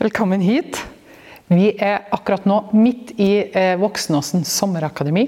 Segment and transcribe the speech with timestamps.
[0.00, 0.78] Velkommen hit.
[1.52, 5.26] Vi er akkurat nå midt i eh, Voksnåsen sommerakademi.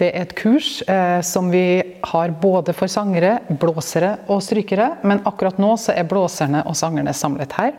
[0.00, 5.20] Det er et kurs eh, som vi har både for sangere, blåsere og strykere, men
[5.28, 7.74] akkurat nå så er blåserne og sangerne samlet her.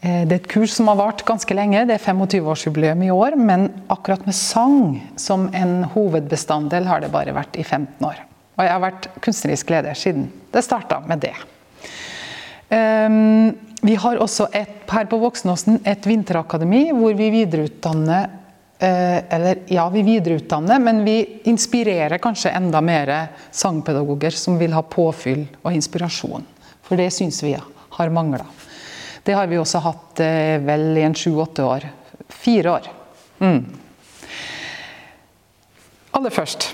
[0.00, 3.36] Eh, det er et kurs som har vart ganske lenge, det er 25-årsjubileum i år,
[3.38, 8.18] men akkurat med sang som en hovedbestanddel har det bare vært i 15 år.
[8.58, 11.36] Og jeg har vært kunstnerisk leder siden det starta med det.
[12.68, 18.26] Um, vi har også et, her på Voksnåsen et vinterakademi hvor vi videreutdanner
[18.78, 23.12] eh, Eller ja, vi videreutdanner, men vi inspirerer kanskje enda mer
[23.50, 26.44] sangpedagoger som vil ha påfyll og inspirasjon.
[26.82, 28.44] For det syns vi har mangla.
[29.22, 31.88] Det har vi også hatt eh, vel i en sju-åtte år.
[32.28, 32.90] Fire år.
[33.38, 33.62] Mm.
[36.18, 36.72] Aller først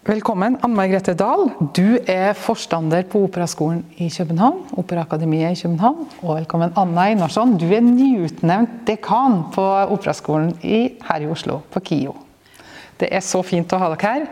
[0.00, 1.50] Velkommen, Anne Margrethe Dahl.
[1.76, 4.62] Du er forstander på Operaskolen i København.
[4.80, 6.06] Operaakademiet i København.
[6.22, 7.52] Og velkommen, Anna Einarsson.
[7.60, 12.14] Du er nyutnevnt dekan på Operaskolen i, her i Oslo, på KIO.
[12.96, 14.24] Det er så fint å ha dere her.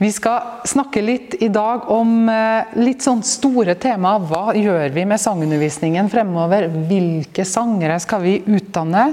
[0.00, 4.14] Vi skal snakke litt i dag om eh, litt sånn store tema.
[4.16, 6.70] Hva gjør vi med sangundervisningen fremover?
[6.88, 9.04] Hvilke sangere skal vi utdanne?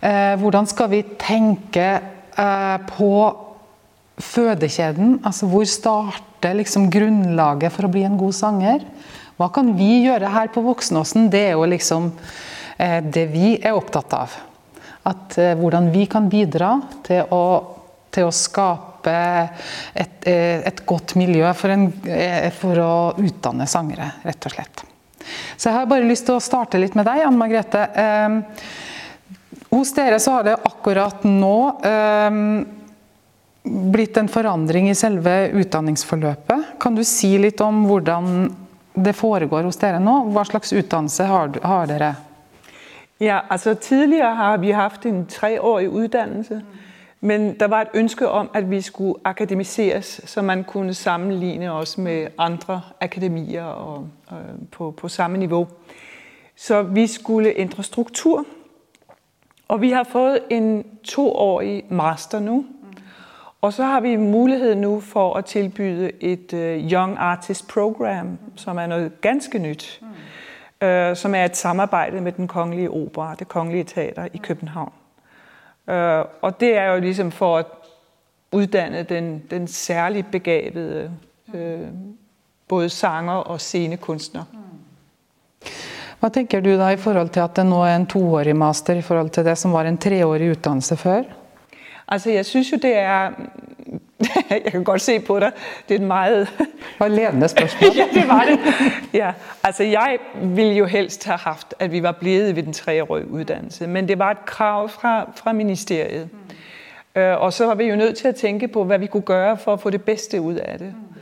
[0.00, 3.12] Eh, hvordan skal vi tenke eh, på
[4.24, 5.18] fødekjeden.
[5.26, 8.84] Altså hvor starter liksom grunnlaget for å bli en god sanger?
[9.40, 11.30] Hva kan vi gjøre her på Voksenåsen?
[11.32, 12.10] Det er jo liksom
[12.76, 14.34] eh, det vi er opptatt av.
[15.08, 16.74] At eh, hvordan vi kan bidra
[17.06, 17.44] til å,
[18.12, 19.16] til å skape
[19.94, 24.84] et, eh, et, godt miljø for, en, eh, for å utdanne sangere, rett og slett.
[25.56, 27.86] Så jeg har bare lyst til å starte litt med deg, Anne Margrethe.
[27.96, 28.68] Eh,
[29.70, 32.38] hos dere så har det akkurat nå eh,
[33.62, 36.64] blitt en forandring i selve utdanningsforløpet.
[36.80, 38.50] Kan du si litt om hvordan
[38.94, 40.16] det foregår hos dere nå?
[40.34, 42.14] Hva slags utdannelse har, har dere?
[43.20, 46.62] Ja, altså Tidligere har vi hatt en treårig utdannelse.
[47.20, 51.98] Men der var et ønske om at vi skulle akademiseres, så man kunne sammenligne oss
[51.98, 54.38] med andre akademier og, og,
[54.72, 55.68] på, på samme nivå.
[56.56, 58.44] Så vi skulle endre struktur.
[59.68, 62.64] Og vi har fått en toårig master nå
[63.60, 68.78] og så har vi mulighed nu for at tilbyde et uh, Young Artist Program, som
[68.78, 70.88] er noget ganske nyt, mm.
[70.88, 74.92] uh, som er et samarbejde med den kongelige opera, det kongelige teater i København.
[75.86, 75.94] Uh,
[76.42, 77.66] og det er jo ligesom for at
[78.52, 81.10] uddanne den, den særligt begavede
[81.54, 81.88] uh,
[82.68, 84.44] både sanger og scenekunstner.
[84.52, 84.58] Mm.
[86.20, 89.02] Hva tenker du da i forhold til at det nå er en toårig master i
[89.02, 91.22] forhold til det som var en treårig utdannelse før?
[92.10, 93.30] Altså, jeg synes jo, det er...
[94.64, 95.52] jeg kan godt se på dig.
[95.88, 96.48] Det er et meget...
[96.98, 97.90] Og ledende spørgsmål.
[97.96, 98.58] ja, det var det.
[99.14, 99.32] Ja,
[99.62, 103.86] altså, jeg ville jo helst have haft, at vi var blevet ved den treårige uddannelse,
[103.86, 106.28] men det var et krav fra, fra ministeriet.
[107.14, 107.20] Mm.
[107.20, 109.56] Øh, og så var vi jo nødt til at tænke på, hvad vi kunne gøre
[109.56, 110.86] for at få det bedste ud af det.
[110.86, 111.20] Mm.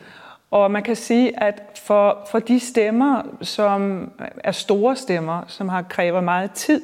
[0.50, 4.10] Og man kan sige, at for, for de stemmer, som
[4.44, 6.82] er store stemmer, som har kræver meget tid,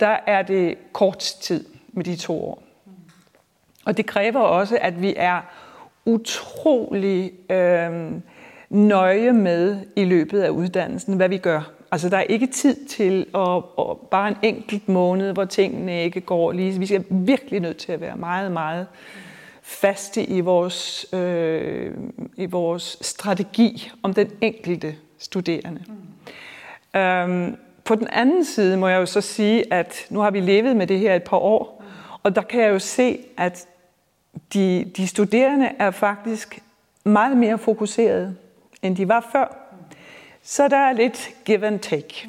[0.00, 2.63] der er det kort tid med de to år.
[3.84, 5.40] Og det kræver også, at vi er
[6.04, 8.12] utrolig øh,
[8.70, 11.70] nøje med i løbet af uddannelsen, hvad vi gør.
[11.92, 16.20] Altså, der er ikke tid til at, at bare en enkelt måned, hvor tingene ikke
[16.20, 16.78] går lige.
[16.78, 18.86] Vi skal virkelig nødt til at være meget, meget
[19.62, 21.92] faste i vores, øh,
[22.36, 25.80] i vores strategi om den enkelte studerende.
[25.86, 27.00] Mm.
[27.00, 30.76] Øhm, på den anden side må jeg jo så sige, at nu har vi levet
[30.76, 31.84] med det her et par år,
[32.22, 33.66] og der kan jeg jo se, at
[34.54, 36.58] de, de studerende er faktisk
[37.04, 38.36] meget mere fokuseret,
[38.82, 39.56] end de var før.
[40.42, 42.28] Så der er lidt give and take.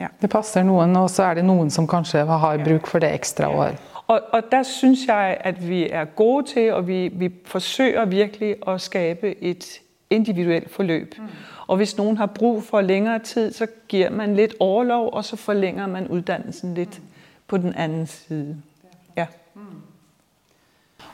[0.00, 0.06] Ja.
[0.22, 3.48] Det passer noen, og så er det noen som kanskje har bruk for det ekstra
[3.48, 3.76] år.
[4.06, 8.56] Og, og der synes jeg, at vi er gode til, og vi, vi forsøger virkelig
[8.68, 9.80] at skabe et
[10.10, 11.14] individuelt forløb.
[11.18, 11.28] Mm.
[11.66, 15.36] Og hvis nogen har brug for længere tid, så giver man lidt overlov, og så
[15.36, 17.04] forlænger man uddannelsen lidt mm.
[17.46, 18.56] på den anden side.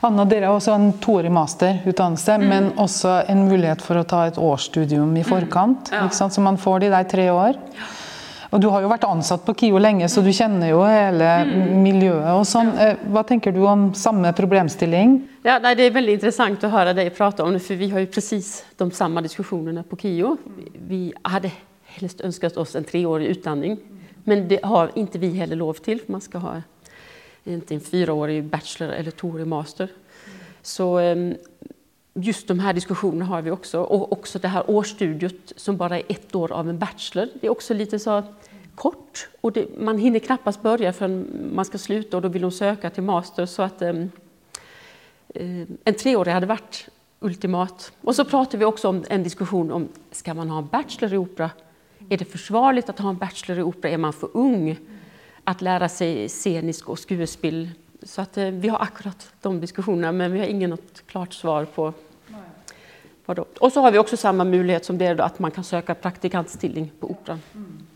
[0.06, 0.10] Ja.
[0.10, 0.14] Mm.
[0.14, 2.48] Anna, dere har også en toårig masterutdannelse, mm.
[2.48, 5.28] men også en mulighet for å ta et årsstudium i mm.
[5.28, 5.90] forkant.
[5.92, 6.06] Mm.
[6.06, 6.28] Ja.
[6.30, 7.58] Så man får de der tre år.
[8.54, 11.72] Og Du har jo vært ansatt på KIO lenge, så du kjenner jo hele mm.
[11.82, 12.30] miljøet.
[12.32, 12.70] og sånn.
[12.78, 12.92] Ja.
[12.94, 15.18] Eh, hva tenker du om samme problemstilling?
[15.44, 18.04] Ja, nej, det er veldig interessant å høre deg prate om det, for vi har
[18.04, 20.36] jo precis de samme diskusjonene på KIO.
[20.88, 21.50] Vi hadde
[21.98, 23.76] helst ønsket oss en treårig utdanning,
[24.24, 26.00] men det har ikke vi heller lov til.
[26.00, 26.54] for man skal ha
[27.46, 29.88] inte en fyraårig bachelor eller toårig master.
[30.62, 31.34] Så ehm,
[32.14, 33.80] just de här diskussionerna har vi också.
[33.80, 37.28] Och också det här årsstudiet som bara är ett år av en bachelor.
[37.40, 38.22] Det är också lite så
[38.74, 42.50] kort och det, man hinner knappast börja förrän man ska sluta och då vill de
[42.50, 43.46] söka till master.
[43.46, 44.10] Så att ehm,
[45.34, 46.88] ehm, en treårig hade varit
[47.20, 47.92] ultimat.
[48.00, 51.16] Och så pratar vi också om en diskussion om, ska man ha en bachelor i
[51.16, 51.50] opera?
[52.08, 53.90] Är det försvarligt att ha en bachelor i opera?
[53.90, 54.76] Är man för ung
[55.46, 57.70] att lära sig scenisk och skuespel?
[58.02, 61.64] Så att eh, vi har akkurat de diskussionerna, men vi har ingen något klart svar
[61.64, 61.92] på
[63.26, 63.44] vad då.
[63.60, 66.92] Och så har vi också samma möjlighet som det är att man kan söka praktikantstilling
[67.00, 67.42] på operan.
[67.54, 67.86] Mm.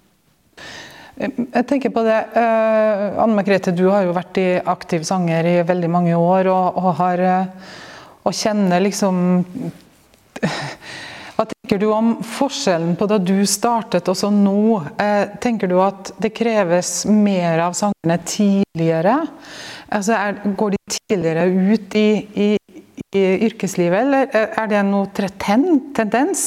[1.16, 5.02] Eh, Jeg tenker på det, eh, uh, Anne Margrethe, du har jo vært i aktiv
[5.04, 7.46] sanger i veldig mange år og, og, har, eh,
[8.24, 9.44] og kjenner liksom
[11.40, 14.82] Hva tenker du om forskjellen på da du startet og så nå?
[15.00, 19.14] Uh, tenker du at det kreves mer av sangerne tidligere?
[19.88, 22.10] Altså er, går de tidligere ut i,
[22.44, 22.48] i,
[23.16, 25.08] i yrkeslivet, eller eh, er det noe
[25.40, 26.42] tendens?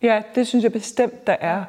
[0.00, 1.68] Ja, det synes jeg bestemt der er.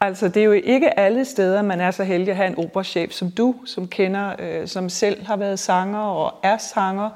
[0.00, 3.14] Altså, det er jo ikke alle steder, man er så heldig at have en operachef
[3.14, 7.10] som du, som kender, øh, som selv har været sanger og er sanger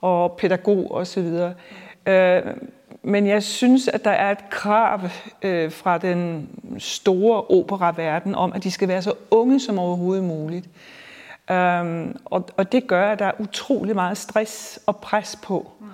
[0.00, 1.50] og pædagog osv.
[2.06, 2.42] Øh,
[3.04, 5.00] men jeg synes, at der er et krav
[5.42, 6.48] øh, fra den
[6.78, 10.66] store operaverden om, at de skal være så unge som overhovedet muligt.
[11.50, 15.72] Um, og, og det gør, at der er utrolig meget stress og pres på.
[15.80, 15.86] Mm.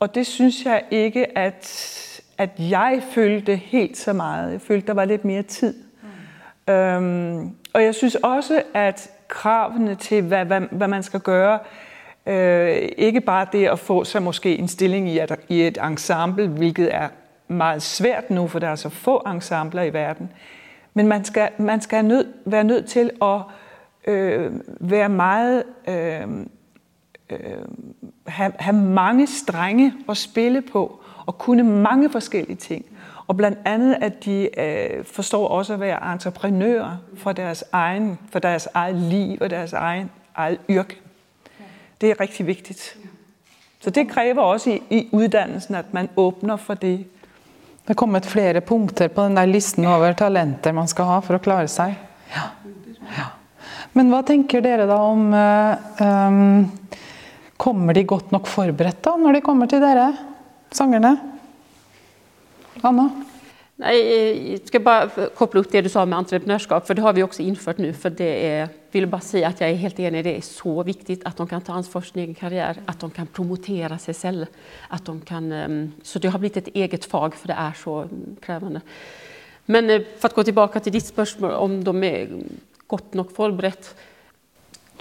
[0.00, 4.52] Og det synes jeg ikke, at, at jeg følte helt så meget.
[4.52, 5.74] Jeg følte, der var lidt mere tid.
[6.68, 6.72] Mm.
[6.74, 11.85] Um, og jeg synes også, at kravene til, hvad, hvad, hvad man skal gøre, øh,
[12.26, 16.48] Øh, ikke bare det at få sig måske en stilling i et, i et ensemble,
[16.48, 17.08] hvilket er
[17.48, 20.32] meget svært nu, for der er så få ensembler i verden,
[20.94, 23.40] men man skal, man skal nød, være nødt til at
[24.06, 26.22] øh, være meget øh,
[27.30, 27.38] øh,
[28.26, 32.84] have, have mange strenge at spille på og kunne mange forskellige ting.
[33.26, 38.38] Og blandt andet, at de øh, forstår også at være entreprenører for deres, egen, for
[38.38, 41.00] deres eget liv og deres egen, eget yrke.
[42.00, 42.96] Det er rigtig vigtigt.
[43.80, 47.06] Så det kræver også i, i uddannelsen, at man åbner for det.
[47.86, 51.34] Der er kommet flere punkter på den der listen over talenter man skal have for
[51.34, 51.98] at klare sig.
[52.36, 52.42] Ja.
[53.18, 53.24] ja.
[53.92, 55.32] Men hvad tænker dere da om
[56.00, 56.72] um,
[57.56, 60.12] Kommer de godt nok forberedt da, når de kommer til dere,
[60.72, 61.16] sangerne?
[62.84, 63.08] Anna?
[63.78, 67.22] Nej, jag ska bara koppla upp det du sa med entreprenörskap, för det har vi
[67.22, 67.92] också infört nu.
[67.92, 71.26] För det är, vill bara säga att jag är helt enig, det är så viktigt
[71.26, 74.46] att de kan ta ansvar för sin egen karriär, att de kan promotera sig själva.
[74.88, 78.08] Att de kan, ehm, så det har blivit ett eget fag, för det är så
[78.40, 78.80] krävande.
[79.66, 82.28] Men eh, för att gå tillbaka till ditt spörsmål om de är
[82.86, 83.94] godt nok forberedt.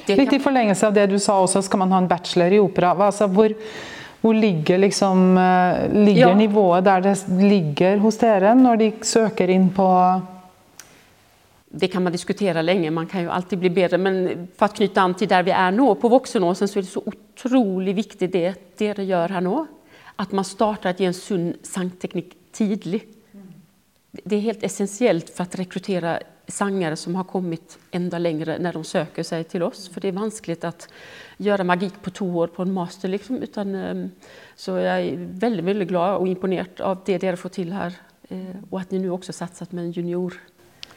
[0.05, 2.59] Det Litt i forlengelse av det du sa også, skal man ha en bachelor i
[2.59, 2.91] opera.
[2.91, 3.53] Altså, hvor,
[4.25, 6.35] hvor ligger, liksom, eh, ligger ja.
[6.35, 9.89] nivået der det ligger hos dere når de søker inn på
[11.75, 13.97] det kan man diskutera länge, man kan ju alltid bli bättre.
[13.97, 16.89] Men för att knyta an till där vi är nu, på vuxenåsen, så är det
[16.89, 19.65] så otroligt viktigt det det gör här nu.
[20.15, 23.03] Att man startar att ge en sund sangteknik tidigt.
[24.11, 28.83] Det är helt essentiellt för att rekrytera sangare som har kommit ända längre när de
[28.83, 29.89] söker sig till oss.
[29.89, 30.87] För det är vanskligt att
[31.37, 33.09] göra magik på två år på en master.
[33.09, 34.11] Liksom, utan, ehm,
[34.55, 37.93] så jag är väldigt, väldigt glad och imponerad av det ni får till här.
[38.29, 38.37] Eh,
[38.69, 40.33] och att ni nu också satsat med en junior.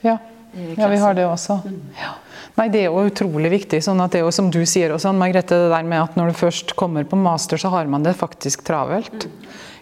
[0.00, 0.19] Ja.
[0.55, 1.61] Eh, ja, vi har det også.
[1.64, 1.81] Mm.
[2.02, 2.14] Ja.
[2.55, 3.83] Nei, Det er jo utrolig viktig.
[3.85, 6.26] sånn at det er jo som du sier også, Margrethe, det der med at når
[6.26, 9.25] du først kommer på master, så har man det faktisk travelt.
[9.25, 9.31] Mm.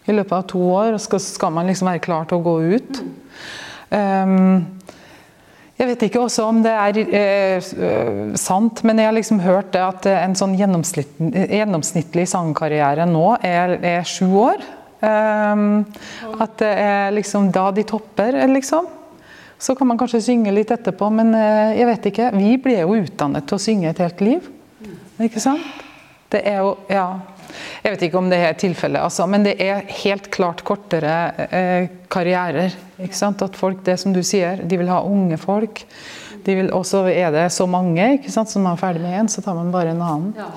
[0.09, 3.03] I løpet av to år skal, skal man liksom være klar til å gå ut.
[3.91, 4.67] Um,
[5.77, 7.67] jeg vet ikke også om det er eh,
[8.41, 14.09] sant, men jeg har liksom hørt det at en sånn gjennomsnittlig sangkarriere nå er, er
[14.09, 14.65] sju år.
[14.97, 15.85] Um,
[16.41, 18.89] at det er liksom da de topper, liksom.
[19.61, 22.31] Så kan man kanskje synge litt etterpå, men uh, jeg vet ikke.
[22.37, 24.49] Vi ble jo utdannet til å synge et helt liv.
[25.23, 25.85] Ikke sant?
[26.33, 27.09] Det er jo Ja.
[27.87, 31.13] Jeg vet ikke om det er tilfellet, altså, men det er helt klart kortere
[31.55, 32.75] eh, karrierer.
[32.99, 33.45] Ikke sant?
[33.47, 35.85] At folk, det som du sier, de vil ha unge folk.
[36.43, 38.51] De vil, og så er det så mange ikke sant?
[38.51, 40.35] som er ferdig med en, så tar man bare en annen.
[40.35, 40.49] Ja.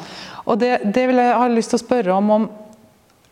[0.50, 2.50] Og det, det vil jeg ha lyst til å spørre om, om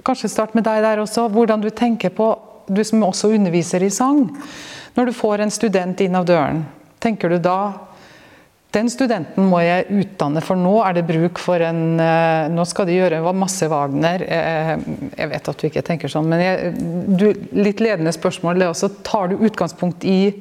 [0.05, 1.25] Kanskje start med deg der også.
[1.33, 2.29] Hvordan du tenker på,
[2.69, 4.27] du som også underviser i sang.
[4.95, 6.61] Når du får en student inn av døren,
[7.03, 7.57] tenker du da
[8.75, 12.89] den studenten må jeg utdanne, for nå er det bruk for en eh, Nå skal
[12.89, 14.23] de gjøre masse Wagner.
[14.27, 14.73] Eh,
[15.15, 16.73] jeg vet at du ikke tenker sånn, men jeg,
[17.19, 18.91] du, litt ledende spørsmål det også.
[19.07, 20.35] Tar du utgangspunkt i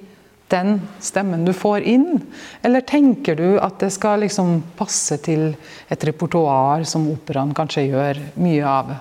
[0.51, 2.21] den stemmen du får inn?
[2.67, 5.53] Eller tenker du at det skal liksom passe til
[5.91, 8.97] et repertoar som operaen kanskje gjør mye av?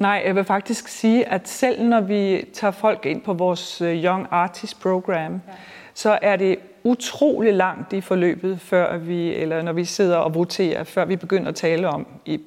[0.00, 2.22] Nej, jeg vil faktisk sige, at selv når vi
[2.54, 5.60] tager folk ind på vores eh, Young Artist Program, ja.
[5.94, 10.84] så er det utrolig langt i forløbet, før vi, eller når vi sidder og voterer,
[10.84, 12.40] før vi begynder at tale om i,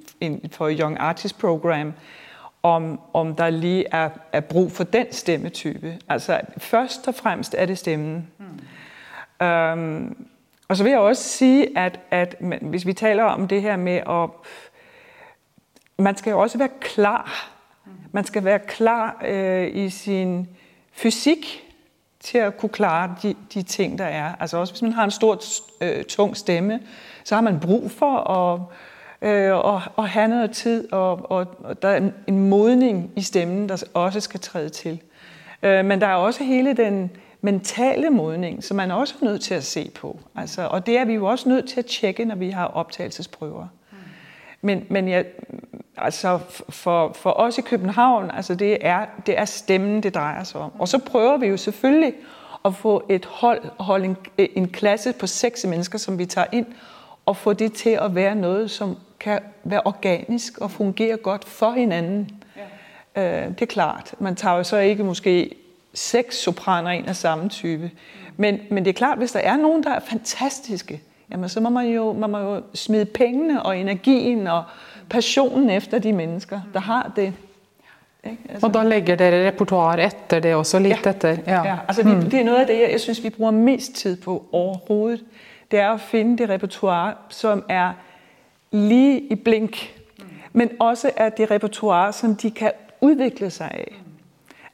[0.52, 1.94] for Young Artist Program,
[2.64, 5.98] om, om der lige er, er brug for den stemmetype.
[6.10, 8.28] Altså først og fremmest er det stemmen.
[8.38, 9.46] Mm.
[9.46, 10.28] Øhm,
[10.68, 14.02] og så vil jeg også sige, at, at hvis vi taler om det her med
[14.10, 14.30] at...
[16.00, 17.52] Man skal jo også være klar.
[18.12, 20.48] Man skal være klar øh, i sin
[20.92, 21.67] fysik
[22.28, 24.36] til at kunne klare de, de ting, der er.
[24.40, 25.42] Altså også hvis man har en stor,
[25.82, 26.80] øh, tung stemme,
[27.24, 28.60] så har man brug for at,
[29.30, 33.22] øh, og, og have noget tid, og, og, og der er en, en modning i
[33.22, 35.02] stemmen, der også skal træde til.
[35.64, 39.54] Øh, men der er også hele den mentale modning, som man også er nødt til
[39.54, 40.20] at se på.
[40.36, 43.68] Altså, og det er vi jo også nødt til at tjekke, når vi har optagelsesprøver.
[44.62, 45.26] Men, men jeg,
[45.98, 50.62] altså for, for os i København, altså det er, det er stemmen, det drejer sig
[50.62, 50.72] om.
[50.80, 52.14] Og så prøver vi jo selvfølgelig
[52.66, 56.66] at få et hold, holde en, en klasse på seks mennesker, som vi tager ind,
[57.26, 61.72] og få det til at være noget, som kan være organisk og fungere godt for
[61.72, 62.32] hinanden.
[63.16, 63.42] Ja.
[63.42, 64.16] Øh, det er klart.
[64.20, 65.56] Man tager jo så ikke måske
[65.94, 67.92] seks sopraner ind af samme type.
[68.38, 71.70] Men, men det er klart, hvis der er nogen, der er fantastiske, jamen så må
[71.70, 74.64] man jo, man må jo smide pengene og energien og
[75.10, 77.34] passionen efter de mennesker, der har det.
[78.50, 78.68] Altså.
[78.68, 81.10] Og da lægger dere repertoire efter det også lidt ja.
[81.10, 81.30] efter?
[81.48, 82.22] Ja, ja altså mm.
[82.22, 85.24] det, det er noget af det, jeg, jeg synes, vi bruger mest tid på overhovedet.
[85.72, 87.94] Det er at finde det repertoire, som er
[88.72, 89.94] lige i blink,
[90.54, 93.94] men også er det repertoire, som de kan udvikle sig af.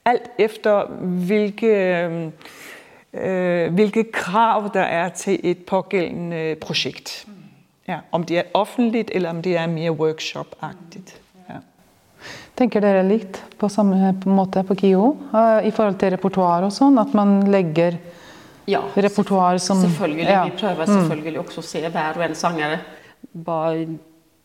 [0.06, 2.32] Alt efter hvilke,
[3.14, 7.26] øh, hvilke krav der er til et pågældende projekt.
[7.88, 11.18] Ja, om det er offentligt, eller om det er mere workshop-agtigt.
[11.50, 11.60] Ja.
[12.56, 16.98] Tenker dere likt på samme måte på KIO uh, i forhold til repertoire og sånn,
[17.02, 17.98] at man legger
[18.68, 19.82] ja, repertoire som...
[19.84, 20.30] Selvfølgelig.
[20.30, 20.46] Ja.
[20.48, 22.80] Vi prøver selvfølgelig også at se hver og en sangere,
[23.34, 23.60] hva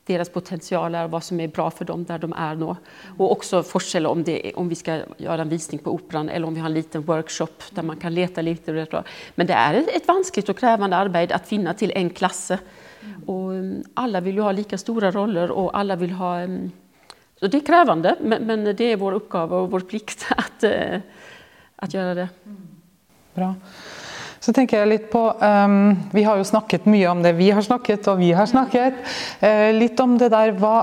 [0.08, 2.76] deras potentialer och vad som är bra för dem där de är nu.
[3.18, 6.54] Och också forskell om, det, om vi ska göra en visning på operan eller om
[6.54, 9.04] vi har en liten workshop där man kan leta lite.
[9.34, 12.58] Men det är ett vanskligt och krävande arbete att finna till en klasse.
[13.26, 16.40] Och mm, alla vill ju ha lika stora roller och alla vill ha...
[16.40, 16.70] Mm,
[17.40, 21.00] så det är krävande, men, men det är vår uppgave och vår plikt att, eh,
[21.76, 22.28] att göra det.
[23.34, 23.54] Bra.
[24.40, 27.64] Så tenker jeg litt på um, Vi har jo snakket mye om det vi har
[27.64, 29.00] snakket, og vi har snakket.
[29.42, 30.76] Uh, litt om det der hva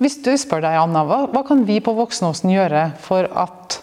[0.00, 3.78] Hvis du spør deg, Anna, hva, hva kan vi på Voksenåsen gjøre for at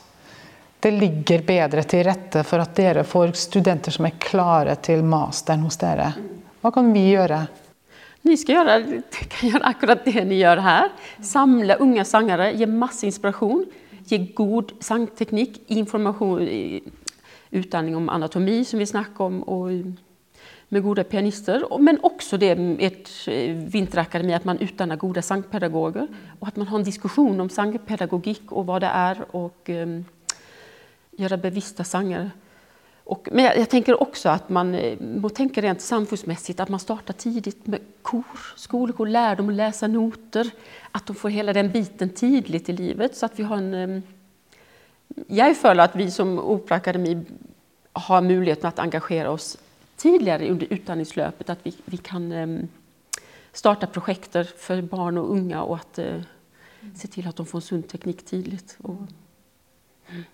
[0.80, 5.66] det ligger bedre til rette for at dere får studenter som er klare til masteren
[5.68, 6.14] hos dere?
[6.60, 7.40] Hva kan vi gjøre?
[8.22, 10.90] Ni ska göra, kan göra akkurat det ni gör här.
[11.22, 13.66] Samla unga sångare, ge masse inspiration,
[14.06, 16.48] ge god sangteknik, information,
[17.52, 19.86] utdanning om anatomi som vi snackade om och eh,
[20.70, 21.80] med goda pianister.
[21.80, 26.08] Men också det med ett eh, vinterakademi att man utdannar goda sangpedagoger
[26.40, 30.06] och att man har en diskussion om sangpedagogik och vad det är och um,
[31.12, 32.32] göra bevissta sånger.
[33.04, 36.80] Och, men jag, jag, tänker också att man eh, må tänka rent samfundsmässigt att man
[36.80, 40.52] startar tidigt med kor, skolkor, lär dem att läsa noter,
[40.92, 44.02] att de får hela den biten tidigt i livet så att vi har en ehm,
[45.28, 47.16] jag jeg føler at vi som Operaakademi
[48.00, 49.58] har muligheten at engagere oss
[50.00, 51.50] tidligere under utdanningsløpet.
[51.50, 52.68] At vi, vi kan ehm, um,
[53.54, 57.66] starte projekter for barn og unge, og at uh, eh, se til at de får
[57.66, 58.60] sund teknik tidlig.
[58.86, 59.08] Og,
[60.10, 60.26] mm.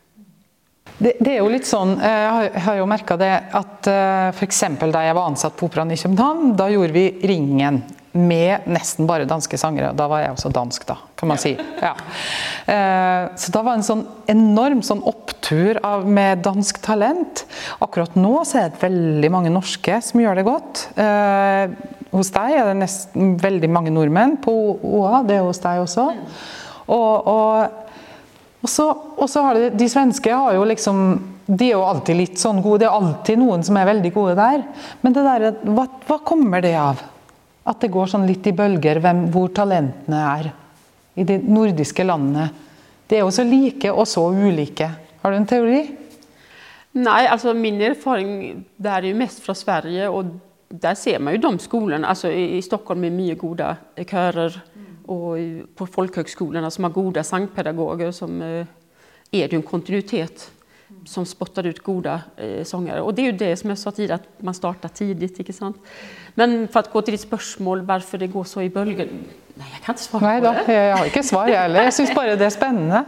[0.99, 4.63] det, det, er jo litt sånn, Jeg eh, har jo merka det at uh, f.eks.
[4.83, 7.81] da jeg var ansatt på Operaen i København, da gjorde vi Ringen
[8.15, 9.95] med nesten bare danske sangere.
[9.95, 11.55] Da var jeg også dansk, da, kan man si.
[11.81, 11.95] Ja.
[12.65, 17.45] Eh, så da var det en sånn enorm sånn opptur av, med dansk talent.
[17.81, 20.83] Akkurat nå så er det veldig mange norske som gjør det godt.
[21.01, 21.73] Eh,
[22.13, 26.05] hos deg er det nesten veldig mange nordmenn på OA, det er hos deg også.
[26.93, 27.79] Og, og,
[28.61, 28.85] og, så,
[29.17, 31.01] og så har det, de svenske har jo liksom
[31.45, 34.37] de er jo alltid litt sånn gode, det er alltid noen som er veldig gode
[34.37, 34.63] der.
[35.05, 37.03] Men det der, hva, hva kommer det av?
[37.65, 40.49] At det går sånn litt i bølger hvem, hvor talentene er
[41.15, 42.49] i de nordiske landene.
[43.09, 44.89] Det er jo så like og så ulike.
[45.21, 45.87] Har du en teori?
[46.91, 50.25] Nej, alltså min erfaring där är ju mest från Sverige och
[50.69, 54.61] där ser man ju de skolorna, alltså i, Stockholm med mycket goda körer
[55.05, 55.37] och
[55.75, 58.65] på folkhögskolorna som har goda sangpedagoger, som eh,
[59.31, 60.51] er är jo en kontinuitet
[61.05, 63.01] som spottar ut goda eh, sångare.
[63.01, 65.39] Och det är ju det som jag sa tidigare, att man startar tidigt.
[65.39, 65.77] Ikke sant?
[66.33, 69.07] Men för att gå till ditt spörsmål, varför det går så i bölger.
[69.57, 70.73] Nej, jag kan inte svara Nei på det.
[70.73, 71.83] jeg har ikke svar jeg heller.
[71.83, 73.03] Jeg syns bare det er spennende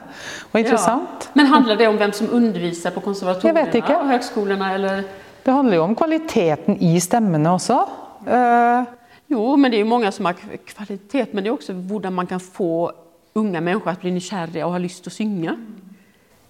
[0.54, 1.25] og interessant.
[1.25, 1.32] Ja.
[1.34, 3.96] Men handlar det om vem som undervisar på konservatorierna Jag vet inte.
[3.96, 4.74] och högskolorna?
[4.74, 5.04] Eller?
[5.46, 7.82] Det handler jo om kvaliteten i stemmene også.
[8.27, 8.84] Eh,
[9.30, 10.34] Jo, men det är ju många som har
[10.66, 12.92] kvalitet, men det är också hur man kan få
[13.34, 15.58] unga människor att bli nykärliga och ha lust att synga.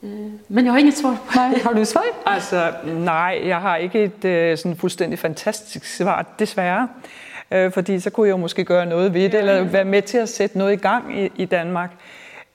[0.08, 2.04] Eh, Men jag har inget svar på Nei, har du svar?
[2.36, 6.88] Altså, nej, jeg har ikke et øh, sådan fuldstændig fantastisk svar, desværre.
[7.52, 10.18] Øh, fordi så kunne jeg jo måske gøre noget ved det, eller være med til
[10.18, 11.92] at sætte noget i gang i, i Danmark.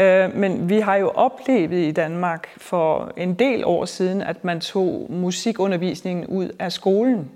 [0.00, 4.60] Øh, men vi har jo oplevet i Danmark for en del år siden, at man
[4.60, 7.30] tog musikundervisningen ud af skolen.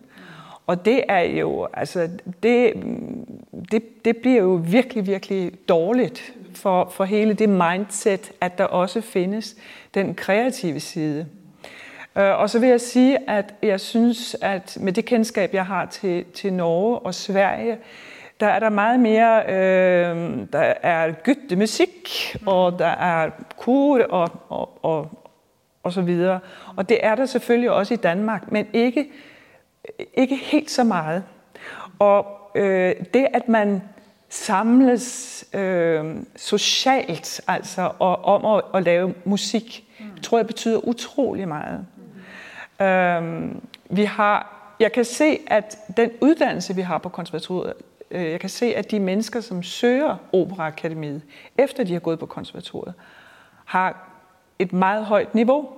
[0.66, 2.08] Og det er jo, altså,
[2.42, 2.72] det,
[3.70, 9.00] det, det bliver jo virkelig, virkelig dårligt for, for hele det mindset, at der også
[9.00, 9.56] findes
[9.94, 11.26] den kreative side.
[12.18, 15.86] Øh, Og så vil jeg sige, at jeg synes, at med det kendskab, jeg har
[15.86, 17.78] til, til Norge og Sverige,
[18.40, 22.08] der er der meget mere, øh, der er gyttemusik,
[22.46, 25.08] og der er kor og, og, og,
[25.82, 26.40] og så videre.
[26.76, 29.06] Og det er der selvfølgelig også i Danmark, men ikke,
[30.14, 31.24] ikke helt så meget.
[31.98, 33.82] Og øh, det, at man
[34.28, 39.84] samles øh, socialt, altså og, om at, at lave musik,
[40.22, 41.86] tror jeg betyder utrolig meget.
[42.80, 47.72] Øhm, vi har, jeg kan se, at den uddannelse, vi har på konservatoriet,
[48.10, 51.22] øh, jeg kan se, at de mennesker, som søger Operaakademiet,
[51.58, 52.94] efter de har gået på konservatoriet,
[53.64, 54.12] har
[54.58, 55.68] et meget højt niveau.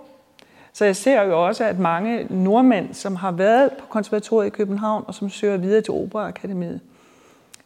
[0.78, 5.04] Så jeg ser jo også, at mange nordmænd, som har været på konservatoriet i København,
[5.06, 6.80] og som søger videre til Operaakademiet,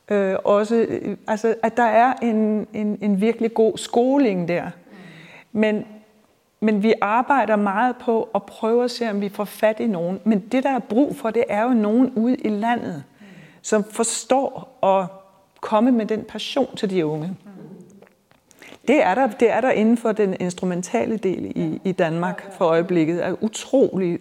[0.09, 4.71] øh, også, øh, altså, at der er en, en, en virkelig god skoling der.
[5.53, 5.85] Men,
[6.61, 10.21] men vi arbejder meget på at prøve at se, om vi får fat i nogen.
[10.25, 13.05] Men det, der er brug for, det er jo nogen ude i landet,
[13.63, 15.07] som forstår at
[15.61, 17.37] komme med den passion til de unge.
[18.89, 22.65] Det er der, det er der inden for den instrumentale del i, i Danmark for
[22.65, 23.25] øjeblikket.
[23.25, 24.19] Er utrolig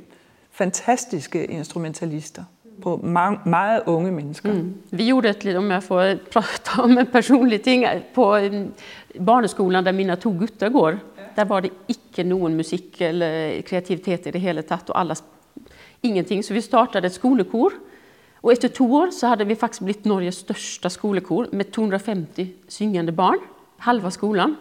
[0.52, 2.44] fantastiske instrumentalister
[2.82, 4.54] på mange, meget unge mennesker.
[4.54, 4.74] Mm.
[4.92, 8.44] Vi gjorde ett, litet- om jag får prata om en personlig ting, eh, på um,
[9.16, 11.00] eh, barneskolan där mina to gutter går.
[11.36, 15.16] Där var det ikke någon musik eller kreativitet i det hela tatt och alla,
[16.02, 16.44] ingenting.
[16.44, 17.72] Så vi startade ett skolekor.
[18.42, 23.12] Och efter to år så hade vi faktiskt blivit Norges största skolekor med 250 syngende
[23.12, 23.40] barn,
[23.82, 24.56] halva skolan.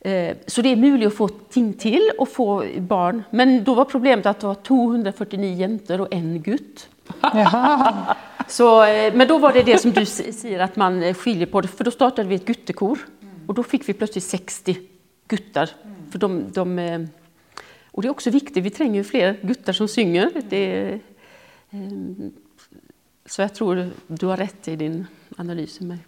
[0.00, 3.22] Eh, Så det är möjligt att få ting till och få barn.
[3.30, 6.88] Men då var problemet att det var 249 jenter och en gutt.
[8.48, 11.60] Så, eh, men då var det det som du säger att man eh, skiljer på
[11.60, 12.98] det, för då startade vi ett guttekor
[13.46, 14.76] och då fick vi plötsligt 60
[15.28, 15.70] guttar.
[16.10, 17.08] För de, de,
[17.90, 20.30] och det är också viktigt, vi tränger ju fler guttar som synger.
[20.48, 20.98] Det,
[23.26, 25.06] så jag tror du har rätt i din
[25.36, 25.80] analys.
[25.80, 25.98] Med.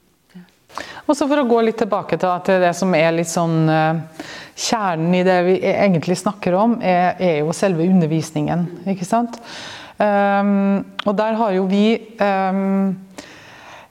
[1.04, 4.24] Og så For å gå litt tilbake til, til det som er litt sånn eh,
[4.54, 8.66] Kjernen i det vi e-, egentlig snakker om, er, er jo selve undervisningen.
[8.90, 9.40] ikke sant?
[10.02, 11.86] Ehm, og der har jo vi
[12.22, 12.94] ehm,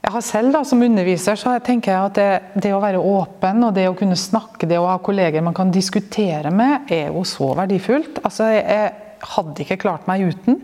[0.04, 3.64] jeg har selv da, Som underviser så tenker jeg at det, det å være åpen
[3.64, 7.24] og det å kunne snakke, det å ha kolleger man kan diskutere med, er jo
[7.28, 8.20] så verdifullt.
[8.24, 10.60] Altså, Jeg, jeg hadde ikke klart meg uten.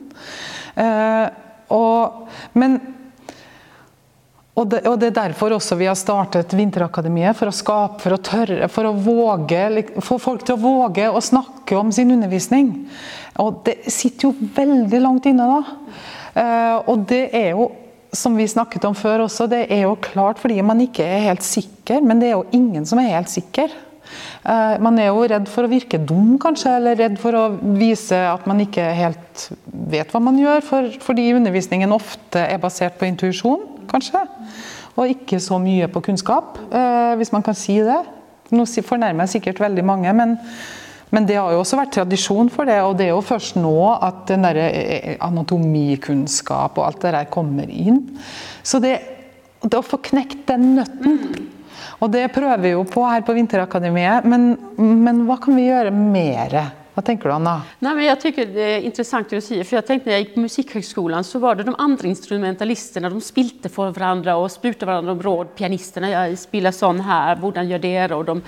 [0.76, 1.28] Eh,
[1.72, 2.28] og,
[2.60, 2.76] men
[4.60, 8.16] og det, og det er derfor også vi har startet Vinterakademiet, for å skape, for
[8.16, 9.66] å tørre, for å våge,
[10.04, 12.74] få folk til å våge å snakke om sin undervisning.
[13.40, 15.60] Og det sitter jo veldig langt inne da.
[16.34, 17.70] Eh, og det er jo,
[18.12, 21.46] som vi snakket om før også, det er jo klart fordi man ikke er helt
[21.46, 23.72] sikker, men det er jo ingen som er helt sikker.
[24.44, 27.48] Eh, Man er jo redd for å virke dum, kanskje, eller redd for å
[27.80, 33.00] vise at man ikke helt vet hva man gjør, for, fordi undervisningen ofte er basert
[33.00, 34.22] på intuisjon, kanskje.
[35.00, 38.00] Og ikke så mye på kunnskap, eh, hvis man kan si det.
[38.52, 40.38] Nå si- fornærmer jeg sikkert veldig mange, men,
[41.14, 42.80] men det har jo også vært tradisjon for det.
[42.86, 44.82] Og det er jo først nå at den der eh,
[45.14, 48.02] eh, anatomikunnskap og alt det der kommer inn.
[48.64, 48.98] Så det,
[49.64, 51.22] det å få knekt den nøtten
[52.00, 55.92] og det prøver vi jo på her på Vinterakademiet, men, men hva kan vi gjøre
[55.92, 56.54] mer?
[57.00, 57.62] Vad tänker du Anna?
[57.80, 60.22] Nej, men jag tycker det är intressant det du säger, för jag tänkte när jag
[60.22, 64.86] gick på Musikhögskolan så var det de andra instrumentalisterna, de spilte för varandra och sprutade
[64.86, 65.56] varandra om råd.
[65.56, 68.12] Pianisterna, jag spelar sån här, hvordan gör det?
[68.12, 68.42] Och de...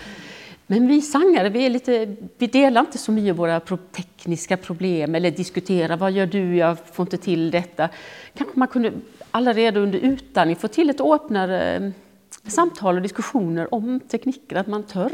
[0.67, 3.59] Men vi sångare, vi, är lite, vi delar inte så mycket våra
[3.91, 7.89] tekniska problem eller diskuterar, vad gör du, jag får inte till detta.
[8.37, 8.91] Kanske man kunde
[9.31, 11.91] allerede under utdanning få till ett öppnare eh,
[12.47, 15.11] samtal och diskussioner om tekniker, att man tör.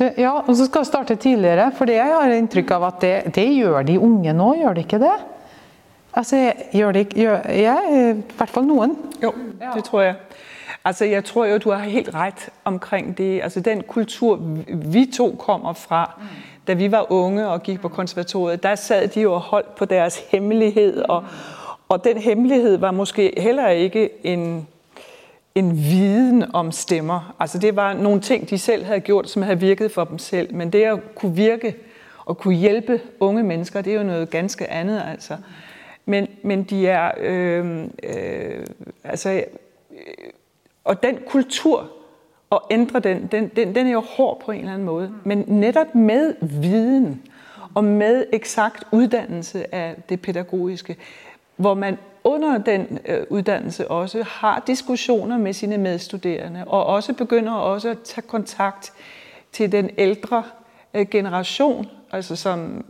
[0.00, 3.16] Det, ja, og så skal vi starte tidligere, for jeg har inntrykk av at det,
[3.36, 5.16] det gjør de unge nå, gjør de ikke det?
[6.16, 6.38] Altså,
[6.72, 8.96] gjør de, gjør, ja, i hvert fall noen.
[9.22, 10.14] Jo, det tror jeg.
[10.84, 13.42] Altså, jeg tror jo, du har helt ret omkring det.
[13.42, 14.36] Altså, den kultur,
[14.72, 16.20] vi to kommer fra,
[16.66, 19.84] da vi var unge og gik på konservatoriet, der sad de jo og holdt på
[19.84, 21.24] deres hemmelighed, og,
[21.88, 24.66] og den hemmelighed var måske heller ikke en,
[25.54, 27.34] en viden om stemmer.
[27.40, 30.54] Altså, det var nogle ting, de selv havde gjort, som havde virket for dem selv.
[30.54, 31.76] Men det at kunne virke
[32.24, 35.36] og kunne hjælpe unge mennesker, det er jo noget ganske andet, altså.
[36.06, 38.66] Men, men de er, øh, øh,
[39.04, 39.96] altså, øh,
[40.84, 41.90] og den kultur,
[42.50, 45.12] og ændre den, den, den, den er jo hård på en eller anden måde.
[45.24, 47.22] Men netop med viden
[47.74, 50.96] og med eksakt uddannelse af det pædagogiske,
[51.56, 57.52] hvor man under den øh, uddannelse også har diskussioner med sine medstuderende, og også begynder
[57.52, 58.92] også at tage kontakt
[59.52, 60.44] til den ældre
[60.94, 62.84] øh, generation, altså som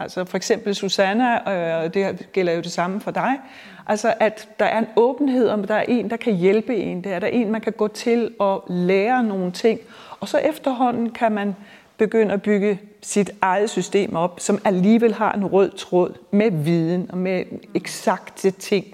[0.00, 3.40] Altså for eksempel Susanna, øh, og øh, det gælder jo det samme for dig.
[3.86, 7.04] Altså at der er en åbenhed om, der er en, der kan hjælpe en.
[7.04, 9.80] Der er der en, man kan gå til og lære nogle ting.
[10.20, 11.56] Og så efterhånden kan man
[11.98, 17.10] begynde at bygge sit eget system op, som alligevel har en rød tråd med viden
[17.10, 18.86] og med eksakte ting.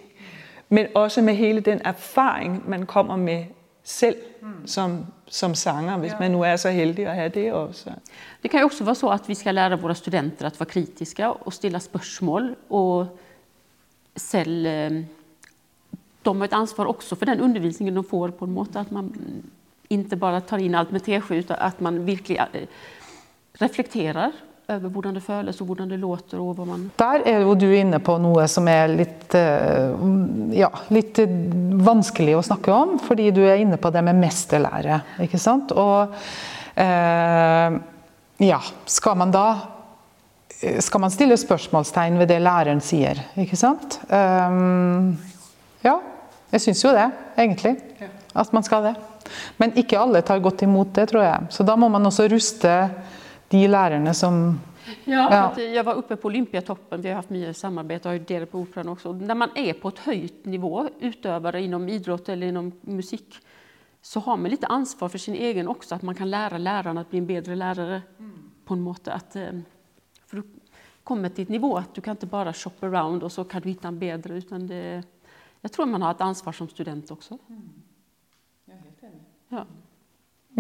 [0.69, 3.45] Men også med hele den erfaring, man kommer med
[3.85, 4.17] selv
[4.67, 7.91] som, som sanger, hvis man nu er så heldig at have det også.
[8.43, 11.31] Det kan ju också vara så att vi ska lära våra studenter att vara kritiska
[11.31, 12.55] och ställa spörsmål.
[12.69, 13.07] Och
[14.17, 14.69] selv,
[16.23, 18.81] de har ett ansvar också för den undervisningen de får på en måte.
[18.81, 19.13] Att man
[19.89, 22.41] inte bara tar in allt med teskje utan att man virkelig
[23.59, 24.33] reflekterer
[24.69, 26.41] over hvordan det føles og hvordan det låter.
[26.41, 26.87] og hva man...
[26.97, 29.37] Der er jo du inne på noe som er litt,
[30.57, 31.21] ja, litt
[31.85, 35.03] vanskelig å snakke om, fordi du er inne på det med mesterlære.
[35.27, 35.75] ikke sant?
[35.77, 36.17] Og
[36.81, 37.79] eh,
[38.49, 39.49] ja, skal man da
[40.81, 43.99] skal man stille spørsmålstegn ved det læreren sier, ikke sant?
[44.09, 45.13] Um,
[45.85, 45.99] ja,
[46.55, 47.75] jeg syns jo det, egentlig.
[48.35, 48.95] At man skal det.
[49.57, 51.51] Men ikke alle tar godt imot det, tror jeg.
[51.51, 52.77] Så da må man også ruste
[53.49, 54.61] de lärarna som...
[55.05, 55.63] Ja, ja.
[55.63, 59.13] jag var uppe på Olympiatoppen, vi har haft mycket samarbete, och delat på Operan också.
[59.13, 63.41] När man är på ett höjt nivå, utövare inom idrott eller inom musik,
[64.03, 67.11] så har man lite ansvar för sin egen också, att man kan lära lärarna att
[67.11, 68.51] bli en bättre lärare mm.
[68.65, 69.13] på en måte.
[69.13, 69.49] Att, eh,
[70.27, 70.43] för du
[71.05, 73.69] kommer till ett nivå att du kan inte bara shop around och så kan du
[73.69, 75.03] hitta en bättre, utan det,
[75.61, 77.39] jag tror man har ett ansvar som student också.
[77.49, 77.71] Mm.
[78.65, 79.23] Jag är helt enig.
[79.55, 79.63] Ja.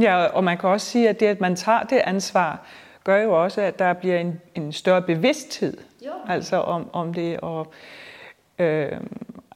[0.02, 2.66] Ja, og man kan også sige, at det, at man tager det ansvar,
[3.04, 5.76] gør jo også, at der bliver en, en større bevidsthed
[6.06, 6.10] jo.
[6.28, 7.40] altså om, om det.
[7.40, 7.72] Og,
[8.58, 8.92] øh,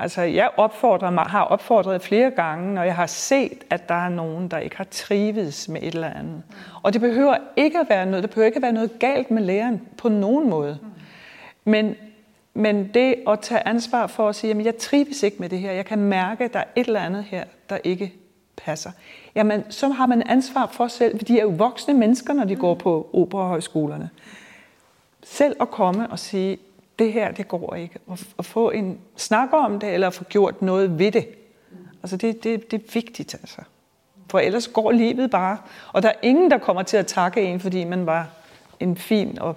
[0.01, 4.09] altså, jeg opfordrer mig, har opfordret flere gange, når jeg har set, at der er
[4.09, 6.43] nogen, der ikke har trives med et eller andet.
[6.49, 6.55] Mm.
[6.83, 9.43] Og det behøver ikke at være noget, der behøver ikke at være noget galt med
[9.43, 10.79] læreren på nogen måde.
[10.83, 10.89] Mm.
[11.71, 11.97] Men,
[12.55, 15.73] men det at tage ansvar for at sige, at jeg trives ikke med det her,
[15.73, 18.13] jeg kan mærke, at der er et eller andet her, der ikke
[18.65, 18.91] passer
[19.39, 22.57] jamen så har man ansvar for selv, for de er jo voksne mennesker, når de
[22.57, 24.11] går på operahøjskolerne.
[25.23, 26.59] Selv at komme og sige,
[26.99, 27.99] det her, det går ikke.
[28.07, 31.29] Og, og få en snak om det, eller få gjort noget ved det.
[32.03, 33.61] Altså det, det, det er vigtigt, altså.
[34.31, 35.59] For ellers går livet bare.
[35.93, 38.29] Og der er ingen, der kommer til at takke en, fordi man var
[38.81, 39.57] en fin og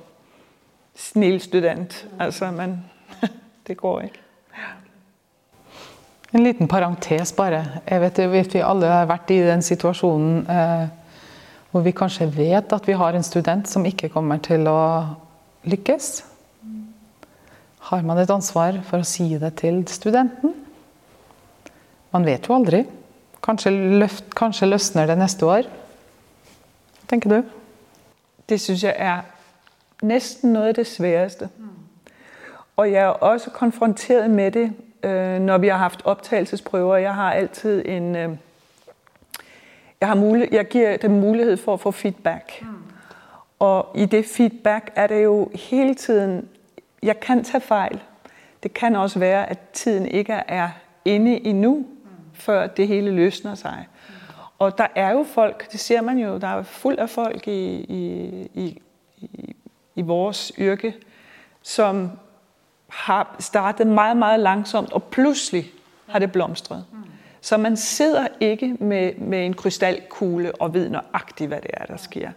[0.96, 2.08] snil student.
[2.20, 2.84] Altså, man,
[3.68, 4.20] det går ikke.
[6.32, 7.60] En liten parentes bare.
[7.84, 10.86] Jeg vet, jeg vet vi alle har vært i den situasjonen eh,
[11.72, 14.82] hvor vi kanskje vet at vi har en student som ikke kommer til å
[15.67, 16.10] lykkes.
[17.91, 20.54] Har man et ansvar for å si det til studenten?
[22.15, 22.86] Man vet jo aldri.
[23.44, 25.67] Kanskje, løft, kanskje løsner det neste år.
[25.67, 27.52] Hva tenker du?
[28.48, 29.26] Det syns jeg er
[30.06, 31.50] nesten noe av det sværeste.
[32.80, 34.65] Og jeg er også konfronteret med det
[35.04, 36.98] øh, når vi har haft optagelsesprøver.
[36.98, 38.16] Jeg har altid en...
[38.16, 38.30] Øh,
[40.02, 42.62] jeg, har mulighed, jeg giver dem mulighed for at få feedback.
[42.62, 42.68] Mm.
[43.60, 46.48] Og i det feedback er det jo hele tiden...
[47.04, 48.00] Jeg kan tage fejl.
[48.64, 50.70] Det kan også være, at tiden ikke er
[51.06, 51.86] inde endnu, mm.
[52.34, 53.88] før det hele løsner sig.
[54.08, 54.14] Mm.
[54.60, 57.86] Og der er jo folk, det ser man jo, der er fuld af folk i,
[57.90, 58.82] i, i,
[59.18, 59.56] i,
[59.96, 60.96] i vores yrke,
[61.62, 62.12] som
[62.91, 65.71] har startet meget, meget langsomt, og pludselig
[66.08, 66.86] har det blomstret.
[66.91, 67.04] Mm.
[67.41, 71.97] Så man sidder ikke med, med en krystalkugle og ved nøjagtigt, hvad det er, der
[71.97, 72.32] sker.